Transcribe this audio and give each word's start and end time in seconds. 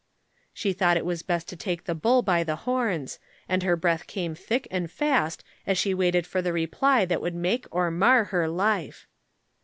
She 0.51 0.73
thought 0.73 0.97
it 0.97 1.05
was 1.05 1.21
best 1.21 1.47
to 1.49 1.55
take 1.55 1.83
the 1.83 1.93
bull 1.93 2.23
by 2.23 2.43
the 2.43 2.55
horns, 2.65 3.19
and 3.47 3.61
her 3.61 3.75
breath 3.75 4.07
came 4.07 4.33
thick 4.33 4.67
and 4.71 4.89
fast 4.89 5.43
as 5.67 5.77
she 5.77 5.93
waited 5.93 6.25
for 6.25 6.41
the 6.41 6.53
reply 6.53 7.05
that 7.05 7.21
would 7.21 7.35
make 7.35 7.67
or 7.69 7.91
mar 7.91 8.23
her 8.23 8.47
life. 8.49 9.05